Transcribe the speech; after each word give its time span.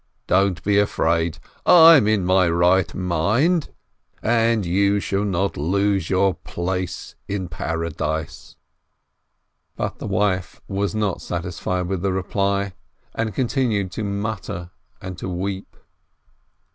Don't 0.25 0.63
be 0.63 0.79
afraid. 0.79 1.37
I'm 1.63 2.07
in 2.07 2.25
my 2.25 2.49
right 2.49 2.91
mind, 2.95 3.69
and 4.23 4.65
you 4.65 4.99
shall 4.99 5.23
not 5.23 5.57
lose 5.57 6.09
your 6.09 6.33
place 6.33 7.13
in 7.27 7.47
Paradise." 7.47 8.55
But 9.75 9.99
the 9.99 10.07
wife 10.07 10.59
was 10.67 10.95
not 10.95 11.21
satisfied 11.21 11.85
with 11.85 12.01
the 12.01 12.13
reply, 12.13 12.73
and 13.13 13.31
continued 13.35 13.91
to 13.91 14.03
mutter 14.03 14.71
and 14.99 15.19
to 15.19 15.29
weep. 15.29 15.77